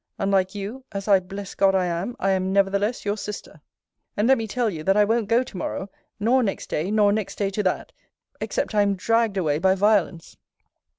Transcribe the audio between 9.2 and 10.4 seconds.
away by violence.